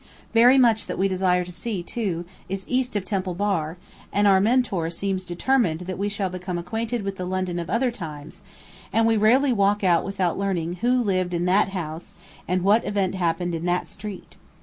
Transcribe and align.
Very 0.33 0.57
much 0.57 0.87
that 0.87 0.97
we 0.97 1.07
desire 1.07 1.45
to 1.45 1.51
see, 1.51 1.83
too, 1.83 2.25
is 2.49 2.65
east 2.67 2.95
of 2.95 3.05
Temple 3.05 3.35
Bar, 3.35 3.77
and 4.11 4.27
our 4.27 4.39
Mentor 4.41 4.89
seems 4.89 5.23
determined 5.23 5.81
that 5.81 5.99
we 5.99 6.09
shall 6.09 6.27
become 6.31 6.57
acquainted 6.57 7.03
with 7.03 7.17
the 7.17 7.25
London 7.25 7.59
of 7.59 7.69
other 7.69 7.91
times, 7.91 8.41
and 8.91 9.05
we 9.05 9.15
rarely 9.15 9.53
walk 9.53 9.83
out 9.83 10.03
without 10.03 10.39
learning 10.39 10.77
who 10.81 10.99
lived 11.03 11.35
in 11.35 11.45
"that 11.45 11.69
house," 11.69 12.15
and 12.47 12.63
what 12.63 12.83
event 12.83 13.13
had 13.13 13.23
happened 13.23 13.53
in 13.53 13.65
"that 13.65 13.87
street." 13.87 14.37